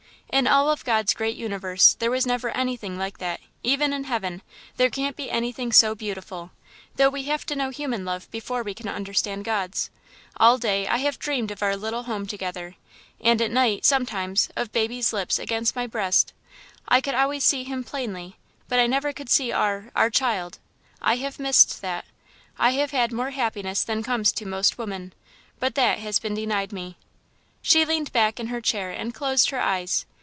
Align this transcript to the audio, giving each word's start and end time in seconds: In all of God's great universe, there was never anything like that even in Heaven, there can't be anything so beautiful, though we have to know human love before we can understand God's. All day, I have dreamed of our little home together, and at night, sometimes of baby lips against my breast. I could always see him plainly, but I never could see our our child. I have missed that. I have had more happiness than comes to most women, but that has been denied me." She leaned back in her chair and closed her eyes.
In 0.33 0.47
all 0.47 0.71
of 0.71 0.85
God's 0.85 1.13
great 1.13 1.35
universe, 1.35 1.95
there 1.99 2.09
was 2.09 2.25
never 2.25 2.51
anything 2.51 2.97
like 2.97 3.17
that 3.17 3.41
even 3.63 3.91
in 3.91 4.05
Heaven, 4.05 4.41
there 4.77 4.89
can't 4.89 5.17
be 5.17 5.29
anything 5.29 5.73
so 5.73 5.93
beautiful, 5.93 6.51
though 6.95 7.09
we 7.09 7.23
have 7.23 7.45
to 7.47 7.55
know 7.55 7.69
human 7.69 8.05
love 8.05 8.31
before 8.31 8.63
we 8.63 8.73
can 8.73 8.87
understand 8.87 9.43
God's. 9.43 9.89
All 10.37 10.57
day, 10.57 10.87
I 10.87 10.99
have 10.99 11.19
dreamed 11.19 11.51
of 11.51 11.61
our 11.61 11.75
little 11.75 12.03
home 12.03 12.25
together, 12.27 12.75
and 13.19 13.41
at 13.41 13.51
night, 13.51 13.83
sometimes 13.83 14.47
of 14.55 14.71
baby 14.71 15.03
lips 15.11 15.37
against 15.37 15.75
my 15.75 15.85
breast. 15.85 16.31
I 16.87 17.01
could 17.01 17.13
always 17.13 17.43
see 17.43 17.65
him 17.65 17.83
plainly, 17.83 18.37
but 18.69 18.79
I 18.79 18.87
never 18.87 19.11
could 19.11 19.29
see 19.29 19.51
our 19.51 19.91
our 19.97 20.09
child. 20.09 20.59
I 21.01 21.17
have 21.17 21.39
missed 21.39 21.81
that. 21.81 22.05
I 22.57 22.69
have 22.71 22.91
had 22.91 23.11
more 23.11 23.31
happiness 23.31 23.83
than 23.83 24.01
comes 24.01 24.31
to 24.31 24.45
most 24.45 24.77
women, 24.77 25.11
but 25.59 25.75
that 25.75 25.99
has 25.99 26.19
been 26.19 26.35
denied 26.35 26.71
me." 26.71 26.95
She 27.61 27.83
leaned 27.83 28.13
back 28.13 28.39
in 28.39 28.47
her 28.47 28.61
chair 28.61 28.91
and 28.91 29.13
closed 29.13 29.49
her 29.49 29.59
eyes. 29.59 30.05